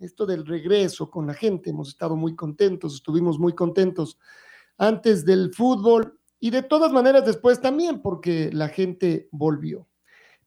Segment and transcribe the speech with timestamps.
[0.00, 1.70] esto del regreso con la gente.
[1.70, 4.18] Hemos estado muy contentos, estuvimos muy contentos
[4.78, 9.86] antes del fútbol y de todas maneras después también porque la gente volvió.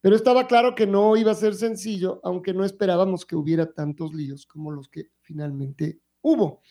[0.02, 4.14] Pero estaba claro que no iba a ser sencillo, aunque no esperábamos que hubiera tantos
[4.14, 6.62] líos como los que finalmente hubo.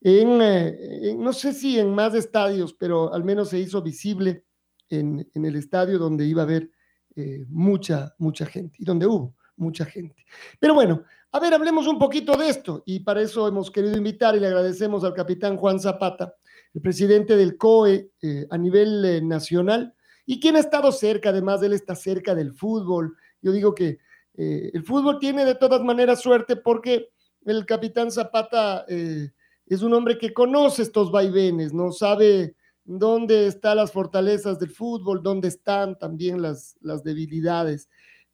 [0.00, 4.44] Eh, no sé si en más estadios, pero al menos se hizo visible
[4.88, 6.70] en, el estadio donde iba a haber
[7.16, 10.24] eh, mucha, mucha gente y donde hubo mucha gente.
[10.58, 14.34] Pero bueno, a ver, hablemos un poquito de esto y para eso hemos querido invitar
[14.36, 16.34] y le agradecemos al capitán Juan Zapata,
[16.72, 21.62] el presidente del COE eh, a nivel eh, nacional y quien ha estado cerca, además
[21.62, 23.16] él está cerca del fútbol.
[23.42, 23.98] Yo digo que
[24.34, 27.10] eh, el fútbol tiene de todas maneras suerte porque
[27.44, 33.92] el capitán Zapata es un hombre que conoce estos vaivenes, no sabe dónde están las
[33.92, 37.88] fortalezas del fútbol, dónde están también las, las debilidades.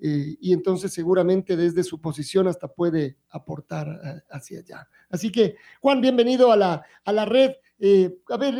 [0.04, 4.88] Eh, y entonces seguramente desde su posición hasta puede aportar eh, hacia allá.
[5.08, 7.52] Así que, Juan, bienvenido a la, a la red.
[7.78, 8.52] Eh, a ver,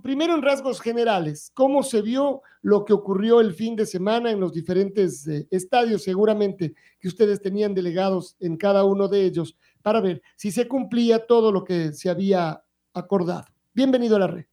[0.00, 4.38] primero en rasgos generales, ¿cómo se vio lo que ocurrió el fin de semana en
[4.38, 6.04] los diferentes estadios?
[6.04, 11.26] Seguramente que ustedes tenían delegados en cada uno de ellos para ver si se cumplía
[11.26, 12.62] todo lo que se había
[12.92, 13.46] acordado.
[13.74, 14.46] Bienvenido a la red.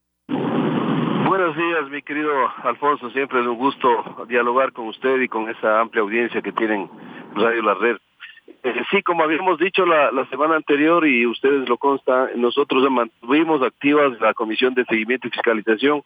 [1.36, 3.10] Buenos días, mi querido Alfonso.
[3.10, 6.88] Siempre es un gusto dialogar con usted y con esa amplia audiencia que tienen
[7.34, 7.96] Radio La Red.
[8.62, 14.12] Eh, sí, como habíamos dicho la, semana anterior y ustedes lo constan, nosotros mantuvimos activas
[14.20, 16.04] la Comisión de Seguimiento y Fiscalización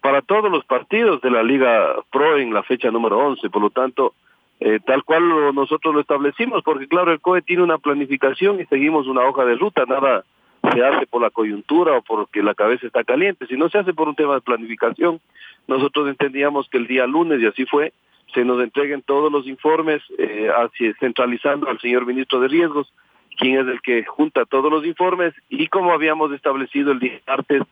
[0.00, 3.50] para todos los partidos de la Liga Pro en la fecha número 11.
[3.50, 4.14] Por lo tanto,
[4.60, 9.06] eh, tal cual nosotros lo establecimos, porque claro, el COE tiene una planificación y seguimos
[9.08, 10.24] una hoja de ruta, nada
[10.62, 13.94] se hace por la coyuntura o porque la cabeza está caliente, si no se hace
[13.94, 15.20] por un tema de planificación.
[15.66, 17.92] Nosotros entendíamos que el día lunes, y así fue,
[18.34, 20.50] se nos entreguen todos los informes, eh,
[20.98, 22.92] centralizando al señor ministro de Riesgos,
[23.38, 27.62] quien es el que junta todos los informes, y como habíamos establecido el día martes,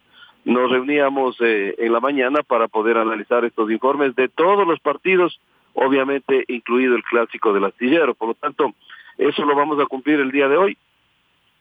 [0.45, 5.41] nos reuníamos eh, en la mañana para poder analizar estos informes de todos los partidos,
[5.75, 8.15] obviamente incluido el clásico del astillero.
[8.15, 8.73] Por lo tanto,
[9.19, 10.79] eso lo vamos a cumplir el día de hoy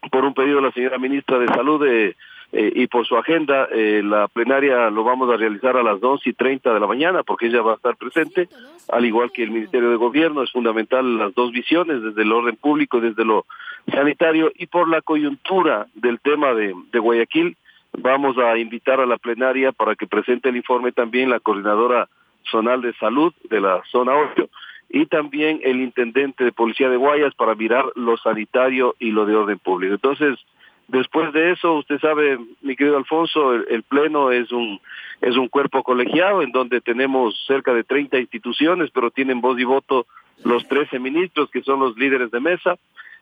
[0.10, 2.16] por un pedido de la señora ministra de Salud eh,
[2.54, 6.26] eh, y por su agenda, eh, la plenaria lo vamos a realizar a las dos
[6.26, 8.48] y treinta de la mañana porque ella va a estar presente,
[8.90, 12.56] al igual que el Ministerio de Gobierno, es fundamental las dos visiones, desde el orden
[12.56, 13.46] público, desde lo
[13.92, 17.58] sanitario y por la coyuntura del tema de, de Guayaquil,
[17.98, 22.08] vamos a invitar a la plenaria para que presente el informe también la coordinadora
[22.50, 24.50] zonal de salud de la zona 8
[24.90, 29.36] y también el intendente de policía de Guayas para mirar lo sanitario y lo de
[29.36, 29.94] orden público.
[29.94, 30.40] Entonces,
[30.88, 34.80] después de eso, usted sabe, mi querido Alfonso, el, pleno es un
[35.20, 39.64] es un cuerpo colegiado en donde tenemos cerca de 30 instituciones, pero tienen voz y
[39.64, 40.06] voto
[40.44, 42.78] los 13 ministros que son los líderes de mesa.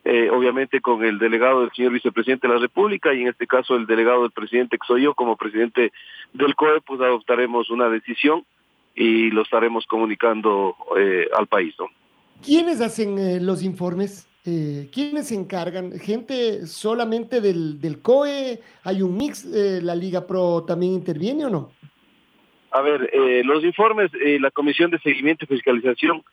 [0.08, 3.76] Eh, obviamente con el delegado del señor vicepresidente de la República y en este caso
[3.76, 5.92] el delegado del presidente que soy yo como presidente
[6.32, 8.46] del COE, pues adoptaremos una decisión
[8.96, 11.76] y lo estaremos comunicando eh, al país.
[11.78, 11.88] ¿no?
[12.44, 14.30] ¿Quiénes hacen eh, los informes?
[14.46, 15.92] Eh, ¿Quiénes se encargan?
[16.00, 18.62] ¿Gente solamente del, del COE?
[18.84, 19.44] ¿Hay un mix?
[19.46, 21.72] ¿La Liga Pro también interviene o no?
[22.72, 23.10] A ver,
[23.46, 26.24] los informes, la Comisión de Seguimiento y Fiscalización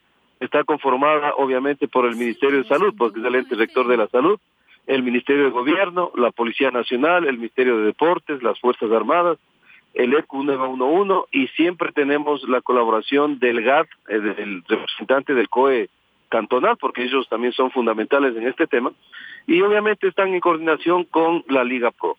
[0.40, 4.08] está conformada obviamente por el Ministerio de Salud, porque es el ente rector de la
[4.08, 4.40] salud,
[4.88, 9.38] el Ministerio de Gobierno, la Policía Nacional, el Ministerio de Deportes, las Fuerzas Armadas,
[9.94, 15.88] el ECU 911 y siempre tenemos la colaboración del GAT, eh, el representante del COE
[16.28, 18.92] cantonal, porque ellos también son fundamentales en este tema,
[19.46, 22.16] y obviamente están en coordinación con la Liga Pro.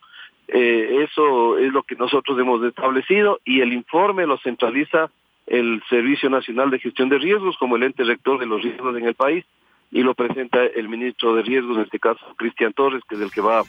[0.47, 5.09] Eh, eso es lo que nosotros hemos establecido y el informe lo centraliza
[5.47, 9.05] el Servicio Nacional de Gestión de Riesgos como el ente rector de los riesgos en
[9.05, 9.45] el país
[9.93, 13.31] y lo presenta el ministro de Riesgos, en este caso Cristian Torres, que es el
[13.31, 13.61] que va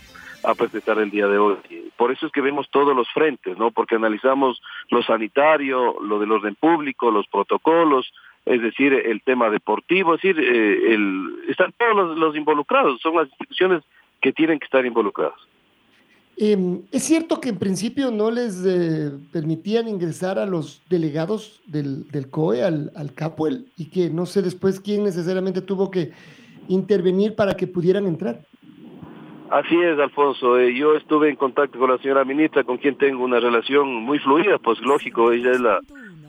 [0.43, 1.57] a presentar el día de hoy.
[1.99, 3.71] Por eso es que vemos todos los frentes, ¿no?
[3.71, 4.61] Porque analizamos
[4.91, 8.11] lo sanitario, lo del orden público, los protocolos,
[8.47, 13.17] es decir, el tema deportivo, es decir, eh, el, están todos los, los, involucrados, son
[13.17, 13.83] las instituciones
[14.21, 15.39] que tienen que estar involucradas.
[16.37, 22.09] Eh, es cierto que en principio no les eh, permitían ingresar a los delegados del,
[22.11, 26.11] del COE, al, al CAPUEL, y que no sé después quién necesariamente tuvo que
[26.69, 28.41] intervenir para que pudieran entrar.
[29.51, 30.59] Así es, Alfonso.
[30.59, 34.19] Eh, yo estuve en contacto con la señora ministra, con quien tengo una relación muy
[34.19, 35.79] fluida, pues lógico, ella es la,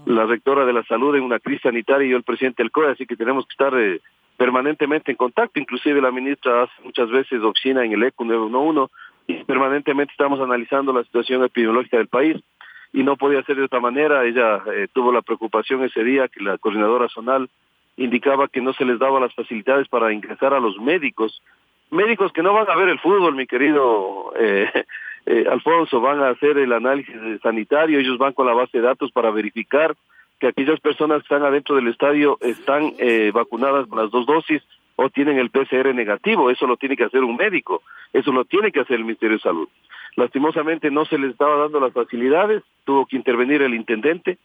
[0.06, 2.92] la rectora de la salud en una crisis sanitaria y yo el presidente del COE,
[2.92, 4.02] así que tenemos que estar eh,
[4.38, 5.60] permanentemente en contacto.
[5.60, 8.94] Inclusive la ministra hace muchas veces oficina en el ECO 911
[9.28, 12.38] y permanentemente estamos analizando la situación epidemiológica del país
[12.94, 14.24] y no podía ser de otra manera.
[14.26, 17.50] Ella eh, tuvo la preocupación ese día que la coordinadora zonal
[17.98, 21.42] indicaba que no se les daba las facilidades para ingresar a los médicos.
[21.92, 24.70] Médicos que no van a ver el fútbol, mi querido eh,
[25.26, 29.12] eh, Alfonso, van a hacer el análisis sanitario, ellos van con la base de datos
[29.12, 29.96] para verificar
[30.40, 34.62] que aquellas personas que están adentro del estadio están eh, vacunadas con las dos dosis
[34.96, 37.84] o tienen el PCR negativo, eso lo tiene que hacer un médico,
[38.14, 39.68] eso lo tiene que hacer el Ministerio de Salud.
[40.16, 44.38] Lastimosamente no se les estaba dando las facilidades, tuvo que intervenir el intendente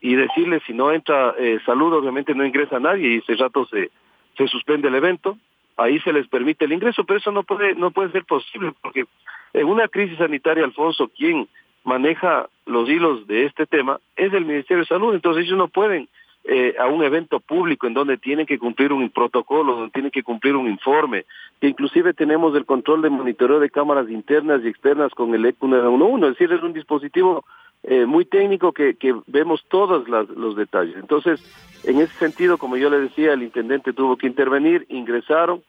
[0.00, 3.90] y decirle si no entra eh, salud, obviamente no ingresa nadie y ese rato se,
[4.36, 5.36] se suspende el evento
[5.76, 9.04] ahí se les permite el ingreso, pero eso no puede, no puede ser posible, porque
[9.52, 11.48] en una crisis sanitaria, Alfonso, quien
[11.84, 16.08] maneja los hilos de este tema es el Ministerio de Salud, entonces ellos no pueden
[16.48, 20.22] eh, a un evento público en donde tienen que cumplir un protocolo, donde tienen que
[20.22, 21.24] cumplir un informe,
[21.60, 25.68] que inclusive tenemos el control de monitoreo de cámaras internas y externas con el ECU
[25.68, 27.44] 911, es decir, es un dispositivo
[27.82, 30.96] eh, muy técnico que, que vemos todos las, los detalles.
[30.96, 31.40] Entonces,
[31.84, 35.62] en ese sentido, como yo le decía, el intendente tuvo que intervenir, ingresaron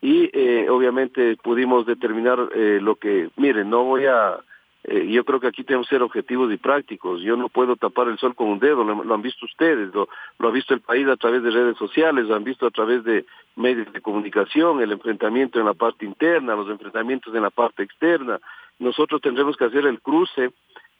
[0.00, 4.38] y eh, obviamente pudimos determinar eh, lo que, miren, no voy a,
[4.84, 8.08] eh, yo creo que aquí tenemos que ser objetivos y prácticos, yo no puedo tapar
[8.08, 10.08] el sol con un dedo, lo, han visto ustedes, lo,
[10.38, 13.04] lo, ha visto el país a través de redes sociales, lo han visto a través
[13.04, 13.24] de
[13.54, 18.40] medios de comunicación, el enfrentamiento en la parte interna, los enfrentamientos en la parte externa,
[18.80, 20.50] nosotros tendremos que hacer el cruce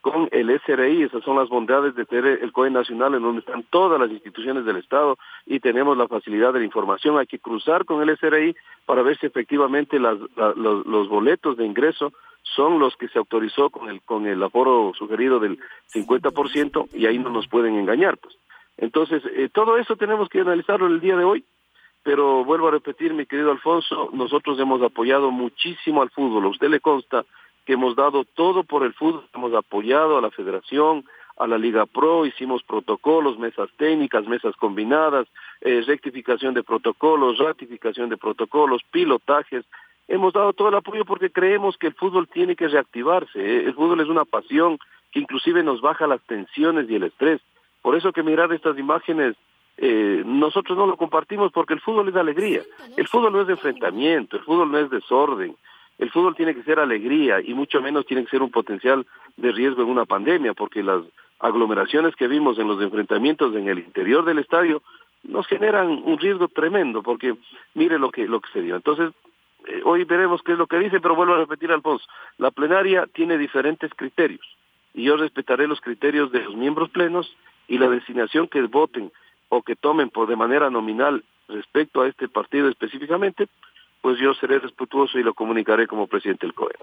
[0.03, 3.63] con el SRI, esas son las bondades de tener el COE nacional en donde están
[3.71, 5.17] todas las instituciones del Estado
[5.47, 7.19] y tenemos la facilidad de la información.
[7.19, 11.57] Hay que cruzar con el SRI para ver si efectivamente las, la, los, los, boletos
[11.57, 12.13] de ingreso
[12.43, 15.61] son los que se autorizó con el, con el aforo sugerido del
[15.95, 18.19] 50% y ahí no nos pueden engañar.
[18.19, 18.37] Pues.
[18.79, 21.45] Entonces, eh, todo eso tenemos que analizarlo el día de hoy,
[22.03, 26.69] pero vuelvo a repetir, mi querido Alfonso, nosotros hemos apoyado muchísimo al fútbol, a usted
[26.69, 27.25] le consta
[27.65, 31.05] que hemos dado todo por el fútbol, hemos apoyado a la federación,
[31.37, 35.27] a la Liga Pro, hicimos protocolos, mesas técnicas, mesas combinadas,
[35.61, 39.65] eh, rectificación de protocolos, ratificación de protocolos, pilotajes.
[40.09, 43.39] Hemos dado todo el apoyo porque creemos que el fútbol tiene que reactivarse.
[43.39, 43.65] ¿eh?
[43.65, 44.79] El fútbol es una pasión
[45.11, 47.41] que inclusive nos baja las tensiones y el estrés.
[47.81, 49.37] Por eso que mirar estas imágenes,
[49.79, 52.63] eh, nosotros no lo compartimos porque el fútbol es alegría.
[52.97, 55.57] El fútbol no es de enfrentamiento, el fútbol no es desorden.
[55.99, 59.07] El fútbol tiene que ser alegría y mucho menos tiene que ser un potencial
[59.37, 61.03] de riesgo en una pandemia, porque las
[61.39, 64.83] aglomeraciones que vimos en los enfrentamientos en el interior del estadio
[65.25, 67.37] nos generan un riesgo tremendo, porque
[67.75, 68.77] mire lo que lo que se dio.
[68.77, 69.13] Entonces,
[69.67, 72.05] eh, hoy veremos qué es lo que dice, pero vuelvo a repetir, Alfonso,
[72.39, 74.45] la plenaria tiene diferentes criterios
[74.95, 77.35] y yo respetaré los criterios de los miembros plenos
[77.69, 79.13] y la designación que voten
[79.49, 83.49] o que tomen por de manera nominal respecto a este partido específicamente,
[84.03, 86.75] pues yo seré respetuoso y lo comunicaré como presidente del COE.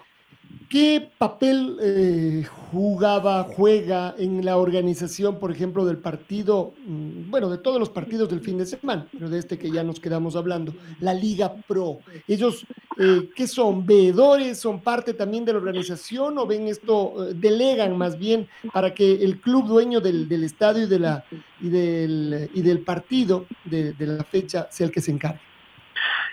[0.70, 7.58] ¿Qué papel eh, jugaba, juega en la organización, por ejemplo, del partido, mm, bueno, de
[7.58, 10.74] todos los partidos del fin de semana, pero de este que ya nos quedamos hablando,
[11.00, 12.00] la Liga Pro?
[12.28, 12.68] ¿Ellos
[13.00, 13.86] eh, qué son?
[13.86, 14.60] ¿Veedores?
[14.60, 19.24] ¿Son parte también de la organización o ven esto, eh, delegan más bien para que
[19.24, 21.26] el club dueño del, del estadio y, de la,
[21.60, 25.49] y, del, y del partido de, de la fecha sea el que se encargue?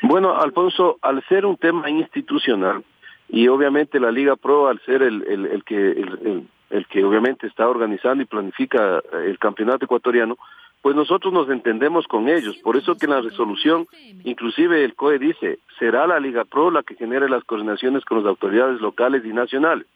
[0.03, 2.85] Bueno, Alfonso, al ser un tema institucional
[3.29, 7.69] y obviamente la Liga Pro, al ser el, el, que el, el, que obviamente está
[7.69, 10.37] organizando y planifica el campeonato ecuatoriano,
[10.83, 12.57] pues nosotros nos entendemos con ellos.
[12.59, 13.88] Por eso que en la resolución,
[14.23, 18.26] inclusive el COE dice, será la Liga Pro la que genere las coordinaciones con las
[18.26, 19.87] autoridades locales y nacionales.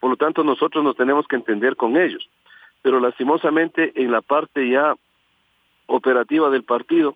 [0.00, 2.28] Por lo tanto, nosotros nos tenemos que entender con ellos.
[2.82, 4.96] Pero lastimosamente en la parte ya
[5.86, 7.14] operativa del partido,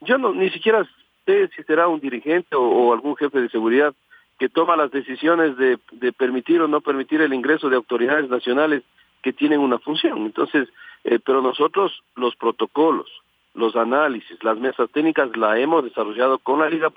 [0.00, 0.88] yo no ni siquiera
[1.26, 3.94] sé si será un dirigente o, algún jefe de seguridad
[4.38, 8.82] que toma las decisiones de, de, permitir o no permitir el ingreso de autoridades nacionales
[9.22, 10.18] que tienen una función.
[10.18, 10.68] Entonces,
[11.04, 13.08] eh, pero nosotros los protocolos,
[13.54, 16.92] los análisis, las mesas técnicas la hemos desarrollado con la Liga.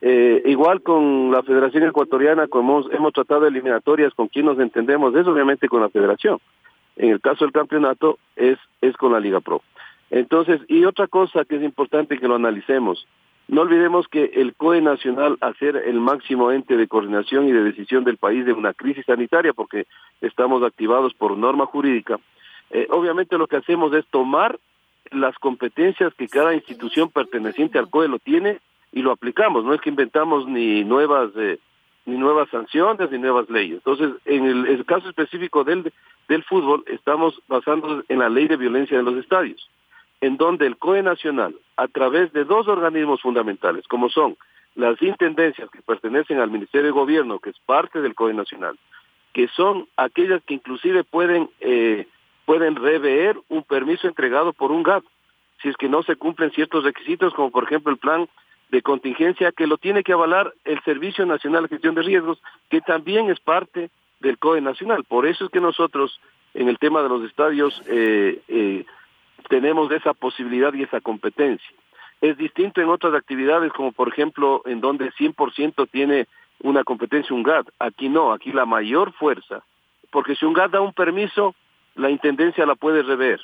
[0.00, 5.14] Eh, igual con la Federación Ecuatoriana, como hemos, hemos tratado eliminatorias con quien nos entendemos,
[5.14, 6.38] es obviamente con la Federación.
[6.96, 9.62] En el caso del campeonato es, es con la Liga Pro.
[10.10, 13.06] Entonces, y otra cosa que es importante que lo analicemos,
[13.48, 17.62] no olvidemos que el COE nacional, al ser el máximo ente de coordinación y de
[17.62, 19.86] decisión del país de una crisis sanitaria, porque
[20.20, 22.18] estamos activados por norma jurídica,
[22.70, 24.58] eh, obviamente lo que hacemos es tomar
[25.12, 28.58] las competencias que cada institución perteneciente al COE lo tiene
[28.92, 29.64] y lo aplicamos.
[29.64, 31.58] No es que inventamos ni nuevas eh,
[32.06, 33.74] ni nuevas sanciones ni nuevas leyes.
[33.74, 35.92] Entonces, en el, caso específico del
[36.28, 39.70] del fútbol, estamos basándonos en la ley de violencia en los estadios,
[40.20, 44.36] en donde el COE nacional, a través de dos organismos fundamentales, como son
[44.74, 48.78] las intendencias que pertenecen al Ministerio de Gobierno, que es parte del COE nacional,
[49.32, 52.06] que son aquellas que inclusive pueden eh,
[52.46, 55.04] pueden rever un permiso entregado por un GAT,
[55.60, 58.28] si es que no se cumplen ciertos requisitos, como por ejemplo el plan
[58.70, 62.80] de contingencia que lo tiene que avalar el Servicio Nacional de Gestión de Riesgos, que
[62.80, 65.04] también es parte del COE Nacional.
[65.04, 66.20] Por eso es que nosotros,
[66.54, 68.84] en el tema de los estadios, eh, eh,
[69.48, 71.68] tenemos esa posibilidad y esa competencia.
[72.20, 76.26] Es distinto en otras actividades, como por ejemplo, en donde 100% tiene
[76.60, 77.68] una competencia un GAT.
[77.78, 79.62] Aquí no, aquí la mayor fuerza,
[80.10, 81.54] porque si un GAT da un permiso,
[81.94, 83.40] la Intendencia la puede rever,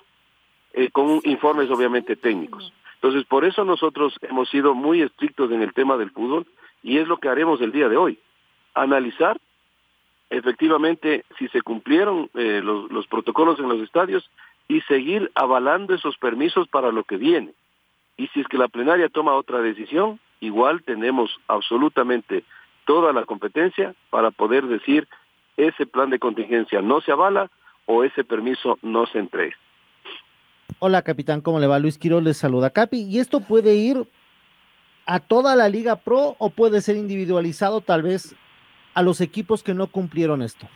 [0.72, 2.72] eh, con informes obviamente técnicos.
[2.94, 6.46] Entonces, por eso nosotros hemos sido muy estrictos en el tema del fútbol
[6.82, 8.18] y es lo que haremos el día de hoy.
[8.74, 9.38] Analizar
[10.30, 14.28] efectivamente si se cumplieron eh, los, los protocolos en los estadios
[14.68, 17.52] y seguir avalando esos permisos para lo que viene.
[18.16, 22.44] Y si es que la plenaria toma otra decisión, igual tenemos absolutamente
[22.86, 25.08] toda la competencia para poder decir
[25.56, 27.50] ese plan de contingencia no se avala
[27.86, 29.54] o ese permiso no se entregue.
[30.78, 31.78] Hola, capitán, ¿cómo le va?
[31.78, 32.70] Luis Quiroz les saluda.
[32.70, 34.06] Capi, ¿y esto puede ir
[35.06, 38.34] a toda la Liga Pro o puede ser individualizado tal vez
[38.94, 40.66] a los equipos que no cumplieron esto?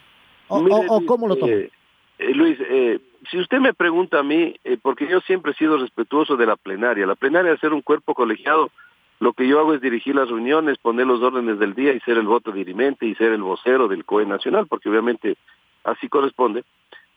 [0.49, 1.35] ¿O, cómo lo?
[1.49, 1.71] Eh,
[2.19, 6.37] eh, Luis, eh, si usted me pregunta a mí, porque yo siempre he sido respetuoso
[6.37, 8.71] de la plenaria, la plenaria es ser un cuerpo colegiado,
[9.19, 12.19] lo que yo hago es dirigir las reuniones, poner los órdenes del día y ser
[12.19, 15.37] el voto dirimente y ser el vocero del COE nacional, porque obviamente
[15.85, 16.65] así corresponde,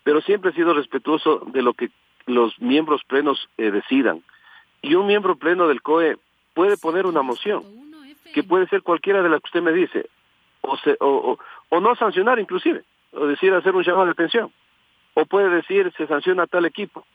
[0.04, 1.90] pero siempre he sido respetuoso de lo que
[2.26, 4.24] los miembros plenos eh, decidan.
[4.82, 6.18] Y un miembro pleno del COE
[6.54, 7.64] puede poner una moción,
[8.34, 10.10] que puede ser cualquiera de las que usted me dice,
[10.62, 11.40] o, o,
[11.70, 14.52] o, no sancionar inclusive, o decir hacer un llamado de atención,
[15.20, 17.06] o puede decir se sanciona a tal equipo,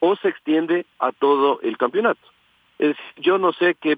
[0.00, 2.20] o se extiende a todo el campeonato.
[2.78, 3.96] Es, yo no sé qué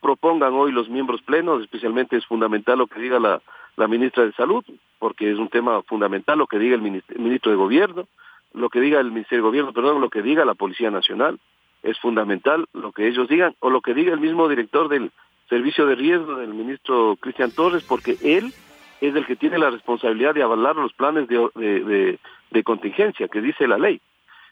[0.00, 3.40] propongan hoy los miembros plenos, especialmente es fundamental lo que diga la,
[3.88, 4.64] ministra de Salud,
[4.98, 8.06] porque es un tema fundamental lo que diga el ministro de Gobierno,
[8.52, 11.40] lo que diga el Ministerio de Gobierno, perdón, lo que diga la Policía Nacional,
[11.82, 15.10] es fundamental lo que ellos digan, o lo que diga el mismo director del
[15.48, 18.52] Servicio de Riesgo, del ministro Cristian Torres, porque él
[19.00, 22.18] es el que tiene la responsabilidad de avalar los planes de,
[22.64, 24.00] contingencia que dice la ley.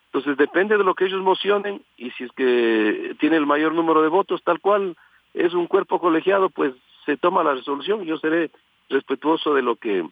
[0.07, 4.02] Entonces depende de lo que ellos mocionen y si es que tiene el mayor número
[4.02, 4.97] de votos, tal cual
[5.35, 6.73] es un cuerpo colegiado, pues
[7.05, 8.05] se toma la resolución.
[8.05, 8.50] Yo seré
[8.88, 10.05] respetuoso de lo que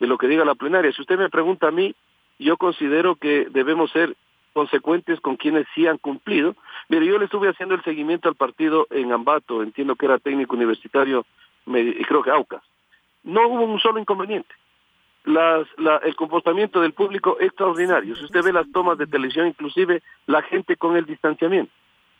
[0.00, 0.90] de lo que diga la plenaria.
[0.92, 1.94] Si usted me pregunta a mí,
[2.38, 4.16] yo considero que debemos ser
[4.52, 6.56] consecuentes con quienes sí han cumplido.
[6.88, 10.56] Mire, yo le estuve haciendo el seguimiento al partido en Ambato, entiendo que era técnico
[10.56, 11.24] universitario,
[11.66, 12.62] y creo que Aucas.
[13.24, 14.54] No hubo un solo inconveniente.
[15.24, 18.16] Las, la, el comportamiento del público extraordinario.
[18.16, 21.72] Si usted ve las tomas de televisión, inclusive la gente con el distanciamiento.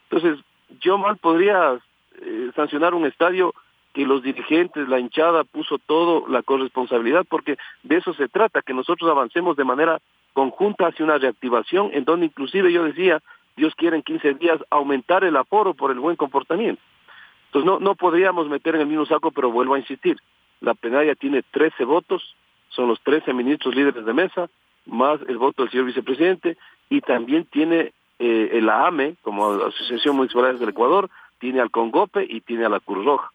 [0.09, 0.45] Entonces,
[0.81, 1.79] yo mal podría
[2.21, 3.55] eh, sancionar un estadio
[3.93, 8.73] que los dirigentes, la hinchada puso todo la corresponsabilidad, porque de eso se trata, que
[8.73, 10.01] nosotros avancemos de manera
[10.33, 13.21] conjunta hacia una reactivación, en donde inclusive yo decía,
[13.57, 16.83] Dios quiere en 15 días aumentar el aforo por el buen comportamiento.
[17.47, 20.17] Entonces no, no podríamos meter en el mismo saco, pero vuelvo a insistir,
[20.63, 22.37] la plenaria tiene 13 votos,
[22.71, 24.49] son los 13 ministros líderes de mesa,
[24.87, 26.57] más el voto del señor vicepresidente,
[26.89, 32.41] y también tiene eh, el AME, como Asociación Municipal del Ecuador, tiene al Congope y
[32.41, 33.31] tiene a la Cruz Roja.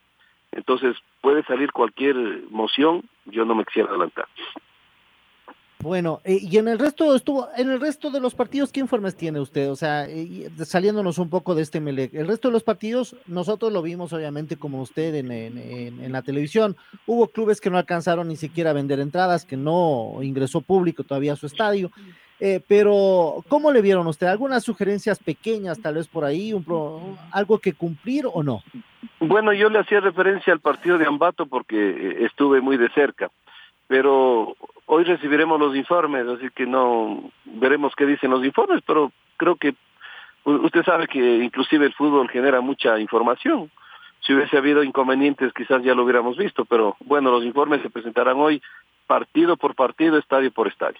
[0.53, 2.15] Entonces puede salir cualquier
[2.50, 4.27] moción, yo no me quisiera adelantar.
[5.79, 9.15] Bueno, eh, y en el resto estuvo, en el resto de los partidos, ¿qué informes
[9.15, 9.69] tiene usted?
[9.69, 13.72] O sea, eh, saliéndonos un poco de este Melec, el resto de los partidos, nosotros
[13.72, 16.75] lo vimos obviamente como usted en, la televisión.
[17.05, 21.34] Hubo clubes que no alcanzaron ni siquiera a vender entradas, que no ingresó público todavía
[21.34, 21.91] a su estadio.
[22.39, 24.27] Eh, pero, ¿cómo le vieron usted?
[24.27, 28.63] ¿Algunas sugerencias pequeñas, tal vez por ahí, un algo que cumplir o no?
[29.19, 33.31] Bueno, yo le hacía referencia al partido de Ambato porque eh, estuve muy de cerca,
[33.88, 39.56] pero hoy recibiremos los informes, así que no veremos qué dicen los informes, pero creo
[39.56, 39.75] que
[40.44, 43.72] usted sabe que inclusive el fútbol genera mucha información.
[44.25, 48.38] Si hubiese habido inconvenientes, quizás ya lo hubiéramos visto, pero bueno, los informes se presentarán
[48.38, 48.62] hoy
[49.06, 51.00] partido por partido, estadio por estadio.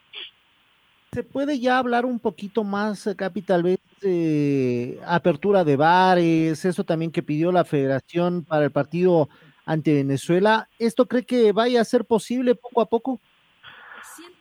[1.12, 7.24] ¿Se puede ya hablar un poquito más, Capital, eh, apertura de bares, eso también que
[7.24, 9.30] pidió la federación para el partido
[9.68, 10.68] ante Venezuela.
[10.80, 13.20] ¿Esto cree que vaya a ser posible poco a poco?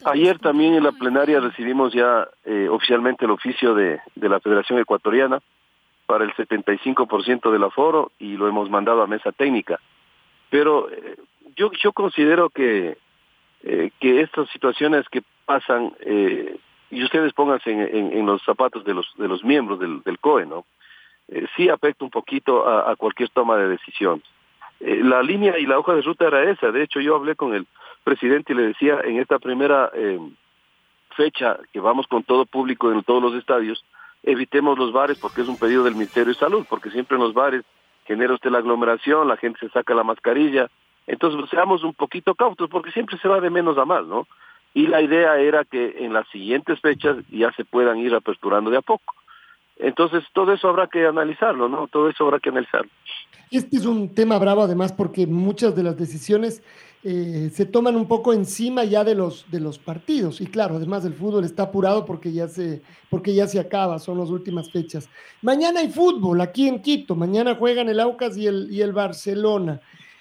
[0.04, 4.78] Ayer también en la plenaria recibimos ya eh, oficialmente el oficio de, de, la Federación
[4.78, 5.40] Ecuatoriana
[6.06, 9.80] para el 75% del aforo y lo hemos mandado a mesa técnica.
[10.48, 11.16] Pero eh,
[11.56, 12.96] yo, yo considero que,
[13.64, 16.56] eh, que estas situaciones que pasan, eh,
[16.90, 20.46] y ustedes pónganse en, en, los zapatos de los, de los miembros del, del COE,
[20.46, 20.64] ¿no?
[21.56, 24.22] sí afecta un poquito a, a cualquier toma de decisiones.
[24.80, 26.70] La línea y la hoja de ruta era esa.
[26.70, 27.66] De hecho, yo hablé con el
[28.04, 30.18] presidente y le decía en esta primera eh,
[31.16, 33.84] fecha que vamos con todo público en todos los estadios,
[34.22, 37.34] evitemos los bares porque es un pedido del Ministerio de Salud, porque siempre en los
[37.34, 37.64] bares
[38.06, 40.68] genera usted la aglomeración, la gente se saca la mascarilla,
[41.06, 44.26] entonces seamos un poquito cautos porque siempre se va de menos a más, ¿no?
[44.74, 48.76] Y la idea era que en las siguientes fechas ya se puedan ir aperturando de
[48.76, 49.14] a poco.
[49.78, 51.86] Entonces, todo eso habrá que analizarlo, ¿no?
[51.88, 52.90] Todo eso habrá que analizarlo.
[53.50, 56.62] Este es un tema bravo, además, porque muchas de las decisiones
[57.04, 60.40] eh, se toman un poco encima ya de los, de los partidos.
[60.40, 64.18] Y claro, además el fútbol está apurado porque ya, se, porque ya se acaba, son
[64.18, 65.08] las últimas fechas.
[65.42, 69.80] Mañana hay fútbol aquí en Quito, mañana juegan el Aucas y el, y el Barcelona.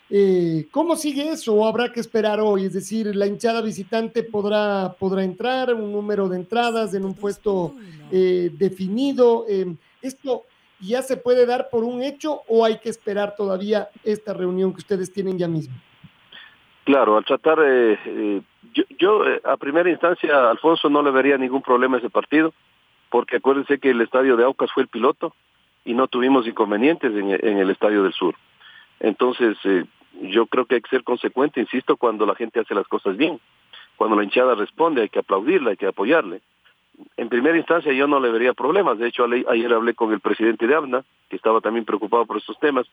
[0.10, 2.66] Eh, ¿Cómo sigue eso o habrá que esperar hoy?
[2.66, 7.74] Es decir, la hinchada visitante podrá, podrá entrar, un número de entradas en un puesto
[8.12, 9.46] eh, definido.
[9.50, 10.44] Eh, ¿Esto
[10.80, 14.80] ya se puede dar por un hecho o hay que esperar todavía esta reunión que
[14.80, 15.76] ustedes tienen ya mismo?
[16.84, 18.42] Claro, al tratar, eh, eh,
[18.74, 22.54] yo, yo eh, a primera instancia, Alfonso, no le vería ningún problema a ese partido,
[23.10, 25.34] porque acuérdense que el estadio de Aucas fue el piloto
[25.84, 28.36] y no tuvimos inconvenientes en, en el estadio del sur.
[29.00, 29.86] Entonces, eh,
[30.22, 33.40] yo creo que hay que ser consecuente, insisto, cuando la gente hace las cosas bien.
[33.96, 36.42] Cuando la hinchada responde, hay que aplaudirla, hay que apoyarle.
[37.18, 38.98] En primera instancia yo no le vería problemas.
[38.98, 42.58] De hecho, ayer hablé con el presidente de ABNA, que estaba también preocupado por estos
[42.60, 42.88] temas,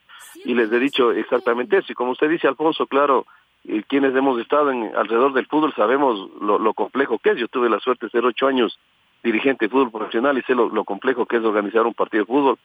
[0.44, 1.92] y les he dicho exactamente eso.
[1.92, 3.26] Y como usted dice, Alfonso, claro,
[3.64, 7.38] y quienes hemos estado en, alrededor del fútbol sabemos lo, lo, complejo que es.
[7.38, 8.78] Yo tuve la suerte de ser ocho años
[9.22, 12.26] dirigente de fútbol profesional y sé lo, lo complejo que es organizar un partido de
[12.26, 12.58] fútbol.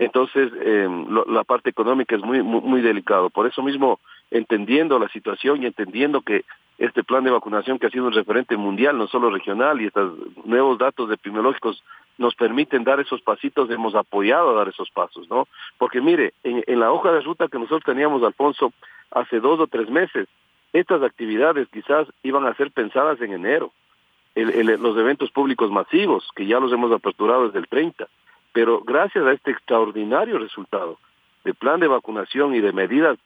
[0.00, 3.30] Entonces, eh, lo, la parte económica es muy, muy, muy delicado.
[3.30, 3.98] Por eso mismo,
[4.30, 6.44] entendiendo la situación y entendiendo que
[6.78, 10.12] este plan de vacunación que ha sido un referente mundial, no solo regional, y estos
[10.44, 11.82] nuevos datos epidemiológicos
[12.16, 15.48] nos permiten dar esos pasitos, hemos apoyado a dar esos pasos, ¿no?
[15.78, 18.72] Porque mire, en, en la hoja de ruta que nosotros teníamos, Alfonso,
[19.10, 20.28] hace dos o tres meses,
[20.72, 23.72] estas actividades quizás iban a ser pensadas en enero.
[24.36, 28.06] El, el, los eventos públicos masivos, que ya los hemos aperturado desde el 30,
[28.52, 30.98] pero gracias a este extraordinario resultado
[31.44, 33.18] de plan de vacunación y de medidas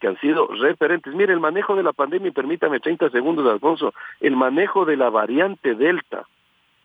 [0.00, 1.14] que han sido referentes.
[1.14, 5.74] Mire, el manejo de la pandemia, permítame 30 segundos, Alfonso, el manejo de la variante
[5.74, 6.24] Delta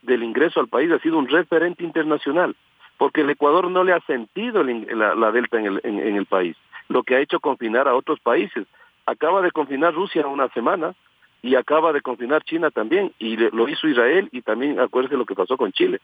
[0.01, 2.55] del ingreso al país ha sido un referente internacional,
[2.97, 6.15] porque el Ecuador no le ha sentido el, la, la, Delta en el, en, en
[6.15, 6.55] el país,
[6.89, 8.67] lo que ha hecho confinar a otros países.
[9.05, 10.93] Acaba de confinar Rusia una semana
[11.41, 15.35] y acaba de confinar China también, y lo hizo Israel y también acuérdese lo que
[15.35, 15.99] pasó con Chile.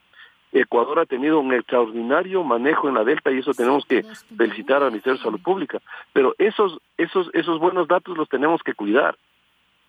[0.52, 4.04] Ecuador ha tenido un extraordinario manejo en la Delta y eso tenemos que
[4.36, 5.80] felicitar al Ministerio de Salud Pública.
[6.14, 9.16] Pero esos, esos, esos buenos datos los tenemos que cuidar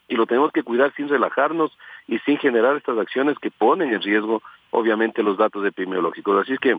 [0.09, 4.03] y lo tenemos que cuidar sin relajarnos y sin generar estas acciones que ponen en
[4.03, 6.42] riesgo, obviamente, los datos epidemiológicos.
[6.42, 6.77] Así es que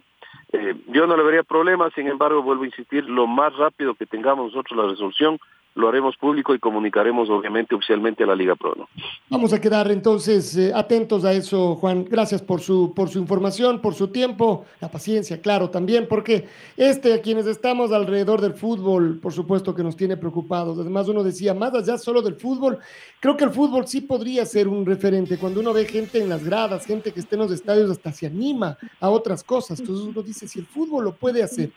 [0.52, 4.06] eh, yo no le vería problema, sin embargo, vuelvo a insistir, lo más rápido que
[4.06, 5.40] tengamos nosotros la resolución,
[5.76, 8.74] lo haremos público y comunicaremos obviamente oficialmente a la Liga Pro.
[8.78, 8.88] ¿no?
[9.30, 12.06] Vamos a quedar entonces eh, atentos a eso, Juan.
[12.06, 17.14] Gracias por su, por su información, por su tiempo, la paciencia, claro, también, porque este,
[17.14, 20.78] a quienes estamos alrededor del fútbol, por supuesto que nos tiene preocupados.
[20.78, 22.78] Además, uno decía, más allá solo del fútbol,
[23.20, 25.38] creo que el fútbol sí podría ser un referente.
[25.38, 28.28] Cuando uno ve gente en las gradas, gente que esté en los estadios, hasta se
[28.28, 29.80] anima a otras cosas.
[29.80, 31.72] Entonces uno dice, si el fútbol lo puede hacer,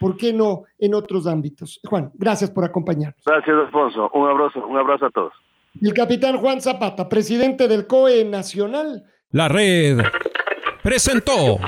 [0.00, 1.80] ¿por qué no en otros ámbitos?
[1.84, 3.22] Juan, gracias por acompañarnos.
[3.24, 3.41] Gracias.
[3.44, 4.08] Gracias, Alfonso.
[4.14, 5.32] Un abrazo, un abrazo a todos.
[5.80, 9.04] El capitán Juan Zapata, presidente del COE Nacional.
[9.30, 9.98] La red
[10.82, 11.58] presentó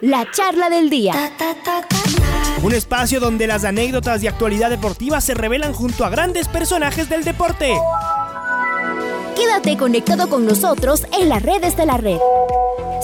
[0.00, 1.12] la charla del día.
[2.62, 7.22] Un espacio donde las anécdotas de actualidad deportiva se revelan junto a grandes personajes del
[7.22, 7.74] deporte.
[9.36, 12.18] Quédate conectado con nosotros en las redes de la red.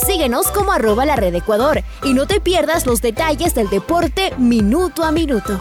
[0.07, 5.05] Síguenos como arroba la red Ecuador y no te pierdas los detalles del deporte minuto
[5.05, 5.61] a minuto.